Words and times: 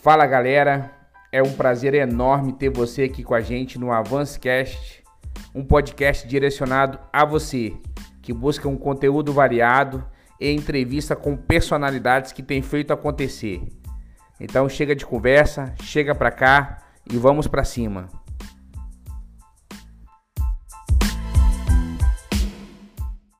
Fala 0.00 0.24
galera, 0.26 0.92
é 1.32 1.42
um 1.42 1.52
prazer 1.52 1.92
enorme 1.92 2.52
ter 2.52 2.70
você 2.70 3.02
aqui 3.02 3.24
com 3.24 3.34
a 3.34 3.40
gente 3.40 3.80
no 3.80 3.90
Avancecast, 3.90 5.02
um 5.52 5.64
podcast 5.64 6.26
direcionado 6.26 7.00
a 7.12 7.24
você 7.24 7.74
que 8.22 8.32
busca 8.32 8.68
um 8.68 8.76
conteúdo 8.76 9.32
variado 9.32 10.06
e 10.40 10.52
entrevista 10.52 11.16
com 11.16 11.36
personalidades 11.36 12.30
que 12.30 12.44
têm 12.44 12.62
feito 12.62 12.92
acontecer. 12.92 13.60
Então 14.38 14.68
chega 14.68 14.94
de 14.94 15.04
conversa, 15.04 15.74
chega 15.82 16.14
pra 16.14 16.30
cá 16.30 16.78
e 17.10 17.16
vamos 17.16 17.48
pra 17.48 17.64
cima. 17.64 18.08